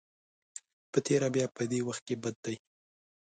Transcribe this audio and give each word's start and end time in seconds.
په 0.91 0.99
تېره 1.05 1.27
بیا 1.35 1.45
په 1.55 1.63
دې 1.71 1.79
وخت 1.87 2.03
کې 2.07 2.15
بد 2.23 2.35
دی. 2.45 2.55